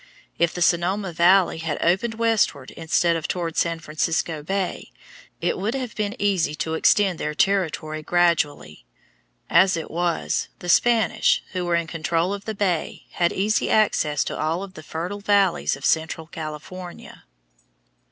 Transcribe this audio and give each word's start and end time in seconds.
If 0.39 0.51
the 0.51 0.63
Sonoma 0.63 1.13
Valley 1.13 1.59
had 1.59 1.77
opened 1.79 2.15
westward 2.15 2.71
instead 2.71 3.15
of 3.15 3.27
toward 3.27 3.55
San 3.55 3.77
Francisco 3.77 4.41
Bay, 4.41 4.91
it 5.41 5.59
would 5.59 5.75
have 5.75 5.93
been 5.95 6.15
easy 6.19 6.55
to 6.55 6.73
extend 6.73 7.19
their 7.19 7.35
territory 7.35 8.01
gradually. 8.01 8.83
As 9.47 9.77
it 9.77 9.91
was, 9.91 10.47
the 10.57 10.69
Spanish, 10.69 11.43
who 11.51 11.65
were 11.65 11.75
in 11.75 11.85
control 11.85 12.33
of 12.33 12.45
the 12.45 12.55
bay, 12.55 13.05
had 13.11 13.31
easy 13.31 13.69
access 13.69 14.23
to 14.23 14.35
all 14.35 14.63
of 14.63 14.73
the 14.73 14.81
fertile 14.81 15.19
valleys 15.21 15.75
of 15.75 15.85
central 15.85 16.25
California. 16.25 17.25